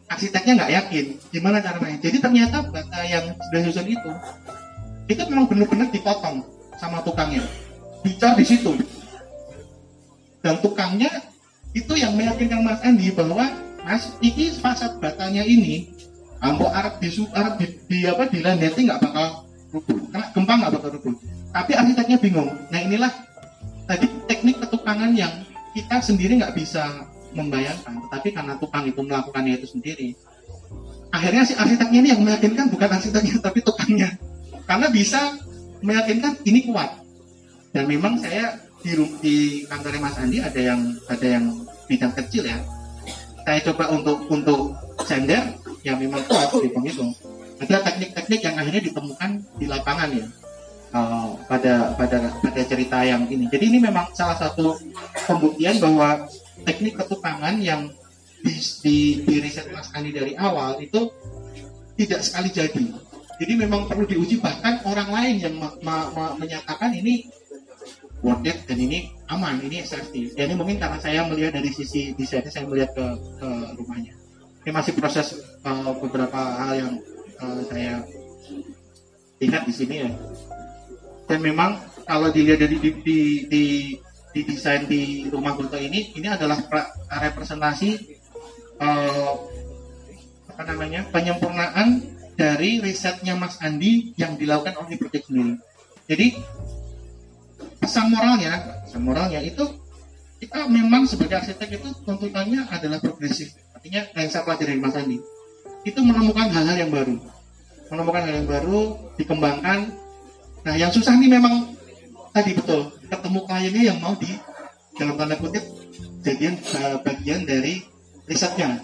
Arsiteknya 0.07 0.63
nggak 0.63 0.71
yakin 0.71 1.05
gimana 1.35 1.59
caranya. 1.59 1.99
Jadi 1.99 2.17
ternyata 2.23 2.63
bata 2.71 3.01
yang 3.03 3.35
sudah 3.35 3.61
susun 3.67 3.87
itu 3.91 4.11
itu 5.11 5.21
memang 5.27 5.51
benar-benar 5.51 5.91
dipotong 5.91 6.47
sama 6.79 7.03
tukangnya. 7.03 7.43
Dicor 8.07 8.39
di 8.39 8.45
situ. 8.47 8.71
Dan 10.39 10.57
tukangnya 10.63 11.30
itu 11.71 11.93
yang 11.95 12.13
meyakinkan 12.15 12.61
Mas 12.63 12.79
Andi 12.83 13.11
bahwa 13.15 13.47
Mas 13.81 14.13
ini 14.19 14.51
fasad 14.53 14.99
batanya 14.99 15.41
ini 15.41 15.91
ambo 16.43 16.67
Arab 16.69 16.99
di 16.99 17.09
Arab 17.31 17.53
di, 17.57 17.65
di 17.87 17.99
apa 18.05 18.27
di 18.27 18.39
landeti 18.43 18.85
nggak 18.85 18.99
bakal 18.99 19.47
rubuh 19.71 19.97
kena 20.11 20.27
gempa 20.35 20.53
nggak 20.57 20.71
bakal 20.75 20.89
rubuh 20.99 21.13
tapi 21.51 21.71
arsiteknya 21.75 22.17
bingung. 22.19 22.49
Nah 22.71 22.79
inilah 22.79 23.11
tadi 23.87 24.07
teknik 24.27 24.63
ketukangan 24.63 25.11
yang 25.15 25.31
kita 25.75 25.99
sendiri 25.99 26.39
nggak 26.39 26.55
bisa 26.55 27.07
membayangkan. 27.35 28.07
Tetapi 28.07 28.27
karena 28.35 28.53
tukang 28.59 28.87
itu 28.87 28.99
melakukannya 29.03 29.59
itu 29.59 29.67
sendiri 29.67 30.15
akhirnya 31.11 31.43
si 31.43 31.53
arsiteknya 31.53 31.99
ini 32.01 32.09
yang 32.15 32.23
meyakinkan 32.23 32.71
bukan 32.71 32.89
arsiteknya 32.89 33.37
tapi 33.43 33.59
tukangnya. 33.61 34.09
Karena 34.65 34.87
bisa 34.87 35.35
meyakinkan 35.83 36.39
ini 36.47 36.71
kuat 36.71 36.95
dan 37.71 37.83
memang 37.87 38.19
saya 38.19 38.59
di, 38.81 38.97
di 39.23 39.35
kantor 39.67 39.99
Mas 40.01 40.17
Andi 40.19 40.43
ada 40.43 40.59
yang 40.59 40.81
ada 41.07 41.27
yang 41.27 41.45
bidang 41.87 42.13
kecil 42.15 42.47
ya 42.47 42.59
saya 43.41 43.59
coba 43.71 43.89
untuk 43.95 44.27
untuk 44.29 44.75
sender 45.03 45.57
yang 45.81 45.97
memang 45.97 46.21
kuat 46.29 46.53
di 46.61 46.69
itu 46.69 47.05
ada 47.61 47.77
teknik-teknik 47.85 48.41
yang 48.41 48.55
akhirnya 48.57 48.81
ditemukan 48.89 49.31
di 49.57 49.65
lapangan 49.69 50.09
ya 50.09 50.25
uh, 50.95 51.37
pada 51.47 51.95
pada 51.95 52.19
pada 52.41 52.61
cerita 52.65 53.01
yang 53.05 53.25
ini. 53.27 53.47
Jadi 53.49 53.65
ini 53.69 53.79
memang 53.81 54.11
salah 54.17 54.37
satu 54.37 54.77
pembuktian 55.25 55.77
bahwa 55.77 56.25
teknik 56.65 56.97
ketukangan 56.97 57.57
yang 57.61 57.89
di, 58.41 58.53
di, 58.81 58.97
di 59.25 59.35
riset 59.41 59.69
Mas 59.69 59.93
Andi 59.93 60.09
dari 60.13 60.33
awal 60.37 60.81
itu 60.81 61.09
tidak 61.97 62.21
sekali 62.25 62.49
jadi. 62.49 62.85
Jadi 63.41 63.53
memang 63.57 63.89
perlu 63.89 64.05
diuji 64.05 64.37
bahkan 64.37 64.81
orang 64.85 65.09
lain 65.09 65.35
yang 65.41 65.55
ma, 65.57 65.73
ma, 65.81 66.13
ma, 66.13 66.25
menyatakan 66.37 66.93
ini 66.93 67.25
worth 68.21 68.41
dan 68.45 68.77
ini 68.77 69.09
aman, 69.29 69.57
ini 69.65 69.81
safety. 69.81 70.33
Dan 70.37 70.53
ini 70.53 70.55
mungkin 70.57 70.77
karena 70.77 70.97
saya 71.01 71.25
melihat 71.25 71.57
dari 71.57 71.69
sisi 71.73 72.13
desainnya, 72.13 72.53
saya 72.53 72.65
melihat 72.69 72.93
ke, 72.93 73.05
ke 73.41 73.49
rumahnya. 73.77 74.13
Ini 74.61 74.71
masih 74.71 74.93
proses 74.93 75.41
uh, 75.65 75.91
beberapa 75.97 76.37
hal 76.37 76.71
yang 76.77 76.91
uh, 77.41 77.61
saya 77.65 78.05
lihat 79.41 79.65
di 79.65 79.73
sini 79.73 79.95
ya. 80.05 80.09
Dan 81.25 81.41
memang 81.41 81.81
kalau 82.05 82.29
dilihat 82.29 82.61
dari 82.61 82.77
di, 82.77 82.89
di, 83.01 83.19
di, 83.49 83.63
di 84.31 84.41
desain 84.45 84.85
di 84.85 85.25
rumah 85.33 85.57
Gunto 85.57 85.81
ini, 85.81 86.13
ini 86.13 86.27
adalah 86.29 86.61
representasi 87.09 87.89
uh, 88.77 89.33
apa 90.51 90.61
namanya 90.67 91.09
penyempurnaan 91.09 92.05
dari 92.37 92.83
risetnya 92.83 93.33
Mas 93.33 93.57
Andi 93.61 94.13
yang 94.17 94.37
dilakukan 94.37 94.77
oleh 94.77 94.97
proyek 94.97 95.25
sendiri. 95.25 95.57
Jadi 96.05 96.27
pesan 97.81 98.13
moralnya, 98.13 98.85
pesan 98.85 99.01
moralnya 99.01 99.41
itu 99.41 99.65
kita 100.38 100.69
memang 100.69 101.05
sebagai 101.09 101.41
arsitek 101.41 101.81
itu 101.81 101.89
tuntutannya 102.05 102.69
adalah 102.69 103.01
progresif. 103.01 103.57
Artinya 103.73 104.05
yang 104.13 104.29
saya 104.29 104.45
pelajari 104.45 104.77
dari 104.77 104.81
Mas 104.81 104.97
Andi. 104.97 105.17
Itu 105.81 106.01
menemukan 106.05 106.50
hal-hal 106.53 106.77
yang 106.77 106.93
baru. 106.93 107.17
Menemukan 107.89 108.21
hal 108.25 108.33
yang 108.41 108.50
baru 108.50 108.79
dikembangkan. 109.17 109.79
Nah 110.61 110.73
yang 110.77 110.93
susah 110.93 111.17
nih 111.17 111.29
memang 111.29 111.73
tadi 112.33 112.53
betul. 112.53 112.93
Ketemu 113.09 113.39
kliennya 113.50 113.83
yang 113.93 113.97
mau 114.01 114.13
di 114.17 114.29
dalam 114.97 115.17
tanda 115.17 115.38
kutip 115.38 115.65
jadian 116.21 116.57
bagian 117.01 117.45
dari 117.45 117.81
risetnya. 118.29 118.81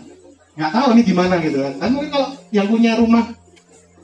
Nggak 0.58 0.72
tahu 0.74 0.88
ini 0.98 1.02
gimana 1.06 1.38
gitu 1.42 1.62
kan. 1.62 1.74
Kan 1.78 1.90
mungkin 1.94 2.10
kalau 2.14 2.30
yang 2.50 2.68
punya 2.70 2.98
rumah 2.98 3.34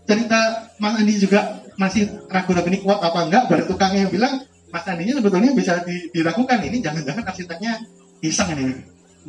cerita 0.05 0.69
Mas 0.77 0.93
Andi 1.01 1.17
juga 1.17 1.61
masih 1.77 2.05
ragu-ragu 2.29 2.69
ini 2.69 2.85
kuat 2.85 3.01
apa 3.01 3.29
enggak 3.29 3.43
baru 3.49 3.63
tukangnya 3.65 4.05
yang 4.05 4.13
bilang 4.13 4.33
Mas 4.73 4.89
Andinya 4.89 5.21
sebetulnya 5.21 5.53
bisa 5.53 5.85
diragukan 5.85 6.57
ini 6.65 6.81
jangan-jangan 6.81 7.21
arsiteknya 7.29 7.77
iseng 8.25 8.57
ini 8.57 8.73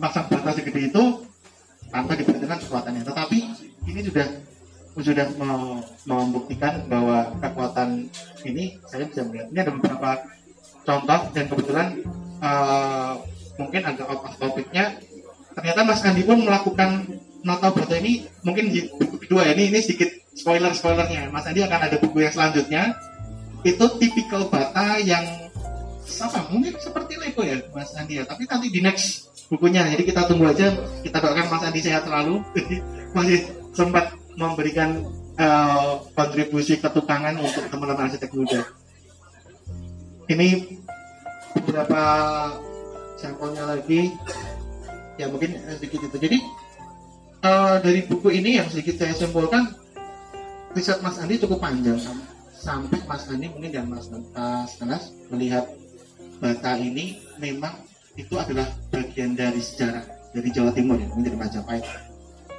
masang 0.01 0.25
bata 0.33 0.57
segede 0.57 0.89
itu 0.89 1.03
tanpa 1.93 2.17
diperhitungkan 2.17 2.59
kekuatannya. 2.65 3.05
Tetapi 3.05 3.39
ini 3.93 4.01
sudah 4.01 4.27
sudah 4.95 5.27
membuktikan 6.09 6.89
bahwa 6.89 7.29
kekuatan 7.45 8.09
ini 8.49 8.81
saya 8.89 9.05
bisa 9.05 9.27
melihat. 9.29 9.53
Ini 9.53 9.59
ada 9.69 9.73
beberapa 9.77 10.11
contoh 10.87 11.21
dan 11.37 11.45
kebetulan 11.51 11.87
uh, 12.41 13.21
mungkin 13.61 13.83
agak 13.85 14.07
out 14.09 14.25
of 14.25 14.35
topicnya. 14.41 14.97
Ternyata 15.55 15.81
Mas 15.85 16.03
Andi 16.03 16.23
pun 16.25 16.41
melakukan 16.41 17.05
nota 17.45 17.69
bata 17.69 17.95
ini 18.01 18.25
mungkin 18.47 18.73
di 18.73 18.89
buku 18.97 19.29
kedua 19.29 19.45
ya. 19.45 19.53
Ini 19.53 19.71
ini 19.71 19.79
sedikit 19.85 20.09
spoiler 20.33 20.73
spoilernya. 20.73 21.29
Mas 21.29 21.45
Andi 21.45 21.61
akan 21.63 21.81
ada 21.85 21.97
buku 22.01 22.25
yang 22.25 22.33
selanjutnya. 22.33 22.97
Itu 23.64 23.85
tipikal 23.97 24.47
bata 24.52 25.00
yang 25.00 25.25
apa 26.04 26.47
mungkin 26.52 26.76
seperti 26.76 27.16
Lego 27.16 27.42
ya 27.42 27.64
Mas 27.73 27.97
Andi 27.97 28.21
ya. 28.21 28.28
Tapi 28.28 28.44
nanti 28.44 28.68
di 28.68 28.85
next 28.85 29.33
bukunya. 29.49 29.88
Jadi 29.88 30.04
kita 30.04 30.28
tunggu 30.28 30.52
aja. 30.52 30.76
Kita 31.00 31.16
doakan 31.18 31.49
Mas 31.49 31.64
Andi 31.64 31.80
sehat 31.80 32.04
selalu. 32.04 32.44
Masih 33.16 33.49
sempat 33.73 34.12
memberikan 34.37 35.00
uh, 35.40 36.04
kontribusi 36.12 36.76
ketukangan 36.76 37.40
untuk 37.40 37.64
teman-teman 37.73 38.06
arsitek 38.12 38.30
muda. 38.37 38.61
Ini 40.28 40.78
beberapa 41.56 42.02
sampelnya 43.16 43.64
lagi. 43.64 44.12
Ya 45.16 45.33
mungkin 45.33 45.56
sedikit 45.80 46.04
itu. 46.04 46.16
Jadi 46.21 46.38
uh, 47.49 47.80
dari 47.80 48.04
buku 48.04 48.28
ini 48.28 48.61
yang 48.61 48.68
sedikit 48.68 49.00
saya 49.00 49.16
simpulkan 49.16 49.73
riset 50.75 50.99
Mas 51.00 51.16
Andi 51.23 51.38
cukup 51.38 51.62
panjang 51.62 51.97
sampai 52.64 53.04
Mas 53.04 53.28
Andi 53.28 53.52
mungkin 53.52 53.68
dan 53.68 53.92
Mas 53.92 54.09
Tenas 54.80 55.12
melihat 55.28 55.68
bata 56.40 56.80
ini 56.80 57.21
memang 57.37 57.85
itu 58.16 58.33
adalah 58.40 58.64
bagian 58.88 59.37
dari 59.37 59.61
sejarah 59.61 60.00
dari 60.33 60.49
Jawa 60.49 60.73
Timur 60.73 60.97
ya, 60.97 61.06
dari 61.12 61.37
Majapahit. 61.37 61.85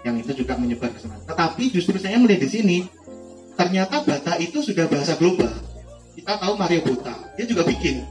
Yang 0.06 0.16
itu 0.22 0.32
juga 0.46 0.54
menyebar 0.56 0.94
ke 0.94 1.02
sana. 1.02 1.18
Tetapi 1.26 1.64
justru 1.74 1.98
saya 1.98 2.22
melihat 2.22 2.46
di 2.46 2.50
sini, 2.54 2.78
ternyata 3.58 4.06
Bata 4.06 4.38
itu 4.38 4.62
sudah 4.62 4.86
bahasa 4.86 5.18
global. 5.18 5.50
Kita 6.14 6.38
tahu 6.38 6.54
Mario 6.56 6.86
Bota, 6.86 7.16
dia 7.36 7.46
juga 7.50 7.66
bikin. 7.66 8.06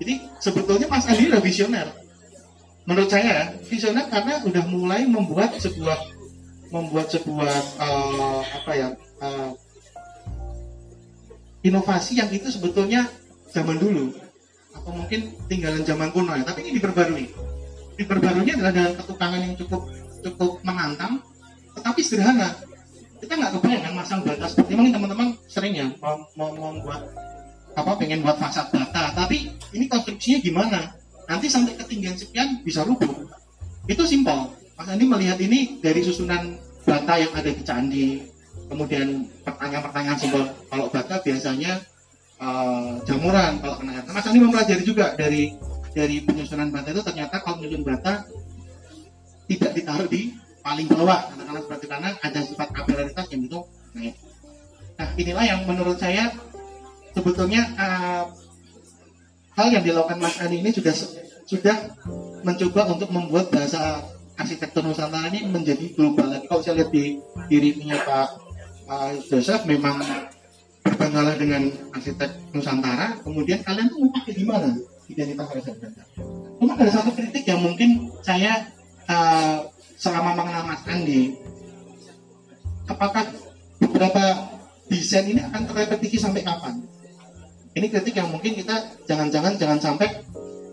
Jadi 0.00 0.14
sebetulnya 0.40 0.88
Mas 0.88 1.04
Andi 1.04 1.28
udah 1.28 1.42
visioner. 1.44 1.86
Menurut 2.88 3.12
saya 3.12 3.52
visioner 3.68 4.08
karena 4.08 4.40
udah 4.42 4.64
mulai 4.64 5.04
membuat 5.04 5.60
sebuah 5.60 6.16
membuat 6.72 7.12
sebuah 7.12 7.54
uh, 7.80 8.42
apa 8.44 8.72
ya 8.72 8.88
uh, 9.20 9.52
inovasi 11.68 12.18
yang 12.18 12.28
itu 12.32 12.48
sebetulnya 12.48 13.06
zaman 13.52 13.76
dulu. 13.76 14.12
Atau 14.72 14.92
mungkin 14.92 15.32
tinggalan 15.46 15.84
zaman 15.84 16.08
kuno 16.10 16.32
ya. 16.34 16.44
Tapi 16.44 16.64
ini 16.66 16.80
diperbarui. 16.80 17.26
Diperbarui 17.98 18.50
adalah 18.54 18.72
dengan 18.72 18.92
ketukangan 18.96 19.40
yang 19.42 19.54
cukup 19.58 19.82
cukup 20.22 20.52
menantang 20.66 21.22
tetapi 21.78 22.00
sederhana. 22.02 22.50
Kita 23.18 23.34
nggak 23.34 23.52
kebayang 23.58 23.82
kan 23.82 23.92
masang 23.98 24.20
bata 24.22 24.46
seperti 24.46 24.78
mungkin 24.78 24.94
teman-teman 24.94 25.28
sering 25.50 25.74
ya 25.74 25.90
mau, 25.98 26.22
mau, 26.38 26.54
mau 26.54 26.70
buat 26.86 27.02
apa 27.74 27.90
pengen 27.98 28.22
buat 28.22 28.38
fasad 28.38 28.70
bata. 28.70 29.14
Tapi 29.14 29.50
ini 29.74 29.90
konstruksinya 29.90 30.38
gimana? 30.42 30.80
Nanti 31.26 31.50
sampai 31.50 31.74
ketinggian 31.76 32.14
sekian 32.14 32.62
bisa 32.62 32.86
rubuh. 32.86 33.26
Itu 33.90 34.06
simpel. 34.06 34.54
Mas 34.78 34.86
Andi 34.86 35.04
melihat 35.10 35.38
ini 35.42 35.82
dari 35.82 36.06
susunan 36.06 36.54
bata 36.86 37.18
yang 37.18 37.34
ada 37.34 37.50
di 37.50 37.62
candi 37.66 38.06
kemudian 38.68 39.26
pertanyaan-pertanyaan 39.42 40.18
simpel 40.20 40.44
kalau 40.68 40.86
bata 40.92 41.18
biasanya 41.24 41.80
uh, 42.38 43.00
jamuran 43.08 43.58
kalau 43.64 43.74
kena 43.80 43.98
air. 43.98 44.04
Mas 44.12 44.26
Andi 44.28 44.38
mempelajari 44.38 44.82
juga 44.84 45.16
dari 45.16 45.56
dari 45.96 46.22
penyusunan 46.22 46.68
bata 46.70 46.92
itu 46.92 47.02
ternyata 47.02 47.40
kalau 47.42 47.58
menyusun 47.58 47.82
bata 47.82 48.28
tidak 49.48 49.72
ditaruh 49.72 50.06
di 50.06 50.36
paling 50.60 50.86
bawah 50.86 51.32
karena 51.32 51.60
seperti 51.64 51.86
karena 51.88 52.10
ada 52.20 52.40
sifat 52.44 52.68
kapilaritas 52.76 53.26
yang 53.32 53.42
itu 53.48 53.60
naik. 53.96 54.14
Nah 55.00 55.08
inilah 55.16 55.44
yang 55.48 55.60
menurut 55.64 55.96
saya 55.96 56.30
sebetulnya 57.16 57.64
uh, 57.80 58.24
hal 59.56 59.68
yang 59.72 59.82
dilakukan 59.82 60.20
Mas 60.20 60.36
Andi 60.38 60.60
ini 60.60 60.70
juga 60.70 60.92
sudah 61.48 61.76
mencoba 62.44 62.92
untuk 62.92 63.08
membuat 63.08 63.48
bahasa 63.48 64.04
arsitektur 64.38 64.86
Nusantara 64.86 65.32
ini 65.34 65.50
menjadi 65.50 65.96
global 65.96 66.30
lagi. 66.30 66.46
Kalau 66.46 66.62
saya 66.62 66.84
lihat 66.84 66.92
di 66.94 67.18
dirinya 67.50 67.98
Pak 68.06 68.47
uh, 68.88 69.12
Joseph 69.28 69.68
memang 69.68 70.00
berbanggalah 70.82 71.36
dengan 71.36 71.68
arsitek 71.92 72.56
Nusantara, 72.56 73.20
kemudian 73.20 73.60
kalian 73.60 73.92
tuh 73.92 74.00
mau 74.00 74.10
pakai 74.18 74.32
di 74.34 74.44
mana 74.48 74.72
identitas 75.08 75.48
arsitek 75.52 75.92
Cuma 76.58 76.74
ada 76.74 76.90
satu 76.90 77.10
kritik 77.14 77.44
yang 77.46 77.60
mungkin 77.62 78.10
saya 78.24 78.66
uh, 79.06 79.68
selama 79.94 80.34
mengenal 80.34 80.64
Mas 80.66 80.82
Andi, 80.88 81.36
apakah 82.88 83.28
beberapa 83.78 84.50
desain 84.88 85.28
ini 85.28 85.44
akan 85.44 85.68
terrepetisi 85.68 86.18
sampai 86.18 86.42
kapan? 86.42 86.82
Ini 87.76 87.86
kritik 87.92 88.16
yang 88.16 88.32
mungkin 88.32 88.58
kita 88.58 88.74
jangan-jangan 89.06 89.54
jangan 89.54 89.78
sampai 89.78 90.08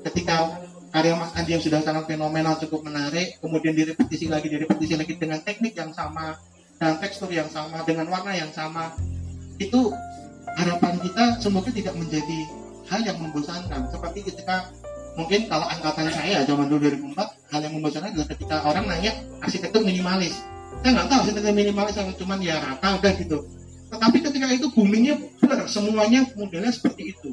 ketika 0.10 0.64
karya 0.90 1.14
Mas 1.20 1.36
Andi 1.36 1.60
yang 1.60 1.64
sudah 1.64 1.84
sangat 1.84 2.08
fenomenal 2.08 2.56
cukup 2.56 2.88
menarik 2.88 3.36
kemudian 3.44 3.76
direpetisi 3.76 4.32
lagi 4.32 4.48
direpetisi 4.48 4.96
lagi 4.96 5.14
dengan 5.20 5.44
teknik 5.44 5.76
yang 5.76 5.92
sama 5.92 6.40
dengan 6.76 6.96
tekstur 7.00 7.32
yang 7.32 7.48
sama 7.48 7.82
dengan 7.88 8.08
warna 8.12 8.36
yang 8.36 8.52
sama. 8.52 8.92
Itu 9.56 9.96
harapan 10.60 11.00
kita 11.00 11.40
semoga 11.40 11.72
tidak 11.72 11.96
menjadi 11.96 12.40
hal 12.92 13.02
yang 13.04 13.18
membosankan. 13.20 13.88
Seperti 13.92 14.28
ketika 14.28 14.70
mungkin 15.16 15.48
kalau 15.48 15.66
angkatan 15.72 16.12
saya 16.12 16.44
zaman 16.44 16.68
dulu 16.68 16.92
2004 17.16 17.52
hal 17.56 17.60
yang 17.64 17.74
membosankan 17.80 18.12
adalah 18.12 18.30
ketika 18.36 18.56
orang 18.68 18.86
nanya 18.92 19.12
arsitektur 19.40 19.82
minimalis. 19.82 20.36
Saya 20.84 20.92
nggak 21.02 21.08
tahu 21.08 21.20
arsitektur 21.24 21.54
minimalis 21.56 21.96
atau 21.96 22.14
cuman 22.20 22.40
ya 22.44 22.60
rata 22.60 23.00
udah 23.00 23.14
gitu. 23.16 23.38
Tetapi 23.90 24.18
ketika 24.20 24.46
itu 24.52 24.68
boomingnya 24.76 25.16
benar 25.40 25.66
semuanya 25.72 26.28
modelnya 26.36 26.72
seperti 26.74 27.16
itu. 27.16 27.32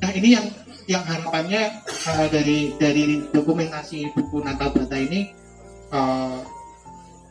Nah 0.00 0.10
ini 0.16 0.34
yang 0.34 0.46
yang 0.90 1.04
harapannya 1.06 1.84
uh, 1.86 2.26
dari 2.32 2.74
dari 2.80 3.22
dokumentasi 3.30 4.10
buku 4.16 4.42
Natal 4.42 4.74
Bata 4.74 4.96
ini 4.98 5.30
uh, 5.94 6.42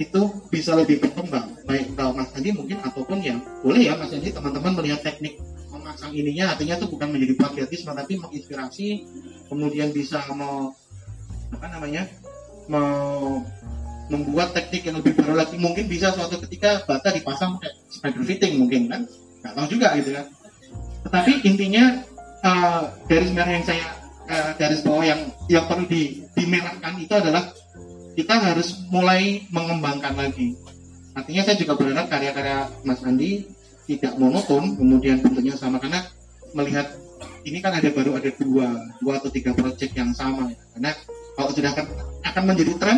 itu 0.02 0.22
bisa 0.50 0.74
lebih 0.74 0.98
berkembang. 0.98 1.54
Baik 1.70 1.94
kalau 1.94 2.18
Mas 2.18 2.34
Andi 2.34 2.50
mungkin 2.52 2.82
ataupun 2.82 3.22
yang 3.22 3.40
boleh 3.62 3.86
ya 3.86 3.94
Mas 3.96 4.10
Andi 4.10 4.34
teman-teman 4.34 4.82
melihat 4.82 5.06
teknik 5.06 5.38
memasang 5.70 6.12
ininya 6.12 6.58
artinya 6.58 6.76
itu 6.82 6.88
bukan 6.90 7.10
menjadi 7.14 7.34
plagiatisme 7.38 7.92
tapi 7.94 8.14
menginspirasi 8.20 8.88
kemudian 9.48 9.94
bisa 9.94 10.20
mau 10.34 10.74
apa 11.54 11.68
namanya 11.70 12.10
mau 12.68 13.40
membuat 14.12 14.52
teknik 14.58 14.90
yang 14.90 14.98
lebih 15.00 15.14
baru 15.16 15.38
lagi. 15.38 15.56
Mungkin 15.56 15.86
bisa 15.86 16.12
suatu 16.12 16.42
ketika 16.50 16.84
bata 16.90 17.14
dipasang 17.14 17.62
kayak 17.62 17.78
spider 17.88 18.24
fitting 18.26 18.60
mungkin 18.60 18.90
kan? 18.90 19.02
Nggak 19.46 19.54
tahu 19.56 19.68
juga 19.70 19.94
gitu 20.02 20.18
kan 20.18 20.28
tetapi 21.06 21.44
intinya 21.46 21.84
uh, 22.46 22.84
garis 23.10 23.32
merah 23.34 23.52
yang 23.52 23.66
saya 23.66 23.86
uh, 24.30 24.54
garis 24.58 24.86
bawah 24.86 25.06
yang 25.06 25.22
yang 25.50 25.66
perlu 25.66 25.86
di, 25.90 26.24
dimerahkan 26.38 26.94
itu 27.02 27.14
adalah 27.14 27.50
kita 28.16 28.36
harus 28.38 28.76
mulai 28.92 29.48
mengembangkan 29.50 30.16
lagi. 30.16 30.56
Artinya 31.12 31.42
saya 31.44 31.58
juga 31.60 31.76
berharap 31.76 32.08
karya-karya 32.08 32.72
Mas 32.88 33.04
Andi 33.04 33.48
tidak 33.88 34.16
monoton, 34.16 34.80
kemudian 34.80 35.20
bentuknya 35.20 35.56
sama 35.60 35.80
karena 35.80 36.08
melihat 36.56 36.88
ini 37.44 37.60
kan 37.60 37.76
ada 37.76 37.90
baru 37.92 38.16
ada 38.16 38.32
dua, 38.38 38.68
dua 39.04 39.14
atau 39.20 39.30
tiga 39.34 39.52
proyek 39.52 39.92
yang 39.96 40.16
sama. 40.16 40.52
Karena 40.76 40.92
kalau 41.36 41.52
sudah 41.52 41.72
akan 41.76 41.86
akan 42.24 42.44
menjadi 42.48 42.74
tren, 42.80 42.98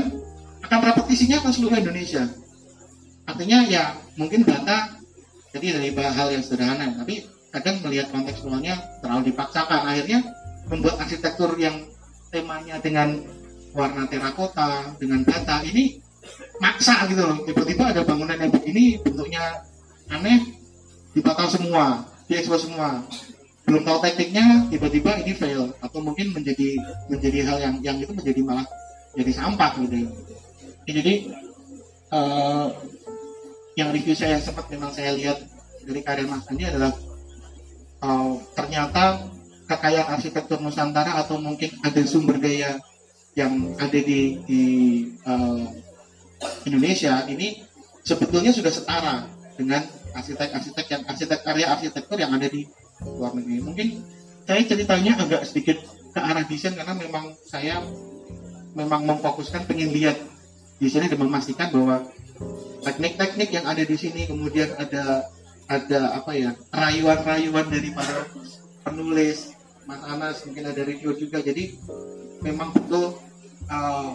akan 0.62 0.80
repetisinya 0.94 1.42
ke 1.42 1.50
seluruh 1.50 1.78
Indonesia. 1.80 2.30
Artinya 3.24 3.66
ya 3.66 3.98
mungkin 4.20 4.44
data 4.44 5.00
jadi 5.54 5.80
dari 5.80 5.90
hal 5.94 6.28
yang 6.34 6.44
sederhana, 6.44 6.98
tapi 6.98 7.30
kadang 7.54 7.86
melihat 7.86 8.10
kontekstualnya 8.10 8.74
terlalu 9.06 9.30
dipaksakan 9.30 9.86
akhirnya 9.86 10.26
membuat 10.68 10.98
arsitektur 11.06 11.54
yang 11.62 11.86
temanya 12.34 12.82
dengan 12.82 13.22
warna 13.74 14.06
terakota 14.08 14.94
dengan 15.02 15.26
bata. 15.26 15.66
Ini 15.66 16.00
maksa 16.62 17.10
gitu 17.10 17.22
loh. 17.22 17.42
Tiba-tiba 17.44 17.92
ada 17.92 18.02
bangunan 18.06 18.38
yang 18.38 18.54
begini 18.54 19.02
bentuknya 19.02 19.66
aneh 20.08 20.40
dibatal 21.12 21.50
semua 21.50 22.06
diekspos 22.30 22.70
semua. 22.70 23.04
Belum 23.64 23.82
tahu 23.84 23.98
tekniknya 24.04 24.70
tiba-tiba 24.72 25.20
ini 25.24 25.34
fail. 25.36 25.74
Atau 25.84 26.00
mungkin 26.00 26.32
menjadi 26.32 26.80
menjadi 27.12 27.40
hal 27.48 27.58
yang 27.60 27.76
yang 27.84 27.98
itu 28.00 28.14
menjadi 28.14 28.42
malah 28.46 28.68
jadi 29.14 29.32
sampah 29.34 29.72
gitu. 29.84 30.10
Ya, 30.84 30.92
jadi 31.00 31.14
uh, 32.12 32.68
yang 33.80 33.90
review 33.90 34.14
saya 34.14 34.38
sempat 34.38 34.70
memang 34.70 34.92
saya 34.94 35.16
lihat 35.16 35.40
dari 35.84 36.02
karya 36.04 36.28
Mas 36.28 36.46
Andi 36.48 36.64
adalah 36.68 36.92
uh, 38.04 38.36
ternyata 38.54 39.32
kekayaan 39.68 40.20
arsitektur 40.20 40.60
Nusantara 40.60 41.24
atau 41.24 41.40
mungkin 41.40 41.72
ada 41.82 42.04
sumber 42.04 42.38
daya 42.38 42.78
yang 43.34 43.74
ada 43.82 44.00
di, 44.00 44.38
di 44.46 44.64
uh, 45.26 45.66
Indonesia 46.70 47.26
ini 47.26 47.64
sebetulnya 48.06 48.54
sudah 48.54 48.70
setara 48.70 49.26
dengan 49.58 49.82
arsitek-arsitek 50.14 50.86
yang 50.90 51.02
arsitek 51.10 51.40
karya 51.42 51.66
arsitektur 51.74 52.18
yang 52.22 52.34
ada 52.34 52.46
di 52.46 52.70
luar 53.02 53.34
negeri. 53.34 53.58
Mungkin 53.64 53.88
saya 54.46 54.62
ceritanya 54.68 55.18
agak 55.18 55.50
sedikit 55.50 55.82
ke 56.14 56.20
arah 56.20 56.46
desain 56.46 56.78
karena 56.78 56.94
memang 56.94 57.34
saya 57.42 57.82
memang 58.78 59.06
memfokuskan 59.06 59.66
pengen 59.66 59.90
lihat 59.90 60.18
di 60.78 60.88
sini 60.90 61.10
dan 61.10 61.22
memastikan 61.22 61.74
bahwa 61.74 62.06
teknik-teknik 62.84 63.50
yang 63.50 63.66
ada 63.66 63.82
di 63.82 63.96
sini 63.98 64.28
kemudian 64.30 64.74
ada 64.78 65.26
ada 65.72 66.00
apa 66.20 66.36
ya 66.36 66.52
rayuan-rayuan 66.70 67.66
dari 67.72 67.90
para 67.96 68.28
penulis 68.84 69.56
Mas 69.88 70.02
Anas 70.06 70.44
mungkin 70.44 70.70
ada 70.70 70.82
review 70.84 71.16
juga 71.16 71.40
jadi 71.40 71.72
memang 72.44 72.70
betul 72.76 73.18
uh, 73.72 74.10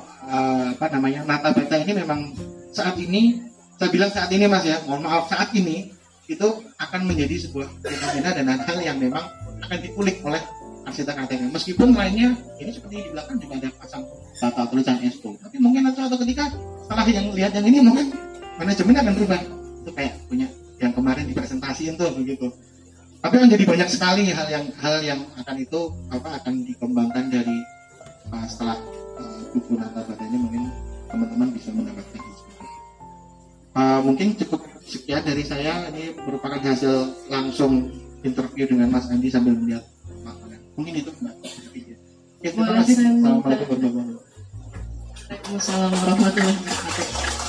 apa 0.76 0.86
namanya 0.92 1.24
Nata 1.24 1.50
Beta 1.56 1.80
ini 1.80 1.92
memang 1.96 2.30
saat 2.70 2.94
ini 3.00 3.40
saya 3.80 3.88
bilang 3.90 4.12
saat 4.12 4.30
ini 4.30 4.44
Mas 4.46 4.68
ya 4.68 4.78
mohon 4.84 5.02
maaf 5.02 5.26
saat 5.32 5.50
ini 5.56 5.90
itu 6.28 6.48
akan 6.76 7.08
menjadi 7.08 7.48
sebuah 7.48 7.66
fenomena 7.80 8.30
dan 8.36 8.60
hal 8.60 8.78
yang 8.84 9.00
memang 9.00 9.24
akan 9.64 9.78
dikulik 9.80 10.20
oleh 10.22 10.40
arsitek-arsitek 10.84 11.48
meskipun 11.48 11.96
lainnya 11.96 12.36
ini 12.60 12.68
seperti 12.68 13.08
di 13.08 13.10
belakang 13.16 13.40
juga 13.40 13.64
ada 13.64 13.68
pasang 13.80 14.04
data 14.36 14.62
tulisan 14.68 15.00
Expo 15.00 15.32
tapi 15.40 15.56
mungkin 15.56 15.88
nanti 15.88 16.04
suatu 16.04 16.20
ketika 16.20 16.52
setelah 16.84 17.04
yang 17.08 17.32
lihat 17.32 17.52
yang 17.56 17.66
ini 17.68 17.80
mungkin 17.80 18.08
manajemen 18.58 18.96
akan 18.98 19.12
berubah. 19.14 19.40
Itu 19.86 19.90
kayak 19.94 20.14
punya 20.26 20.46
yang 20.82 20.92
kemarin 20.92 21.24
dipresentasikan 21.30 21.94
tuh 21.96 22.10
begitu. 22.18 22.50
Tapi 23.18 23.34
kan 23.34 23.48
jadi 23.50 23.64
banyak 23.66 23.88
sekali 23.90 24.30
hal 24.30 24.46
yang 24.50 24.64
hal 24.78 24.96
yang 25.02 25.20
akan 25.38 25.56
itu 25.58 25.80
apa 26.10 26.38
akan 26.42 26.54
dikembangkan 26.66 27.24
dari 27.28 27.56
uh, 28.32 28.46
setelah 28.48 28.76
uh, 29.18 29.40
buku 29.52 29.76
Nata 29.76 30.02
ini 30.24 30.36
mungkin 30.38 30.62
teman-teman 31.08 31.48
bisa 31.56 31.72
mendapatkan 31.72 32.20
uh, 33.78 34.00
mungkin 34.04 34.34
cukup 34.36 34.60
sekian 34.88 35.22
dari 35.22 35.44
saya 35.44 35.88
ini 35.92 36.16
merupakan 36.16 36.58
hasil 36.58 37.28
langsung 37.28 37.92
interview 38.24 38.66
dengan 38.66 38.90
Mas 38.90 39.06
Andi 39.12 39.28
sambil 39.30 39.54
melihat 39.54 39.84
makanan. 40.24 40.58
Mungkin 40.74 40.94
itu 41.04 41.10
Mbak. 41.12 41.34
Ya, 42.38 42.50
terima 42.54 42.70
kasih. 42.82 42.94
Assalamualaikum 42.94 43.66
warahmatullahi 43.68 44.16
wabarakatuh. 46.56 47.47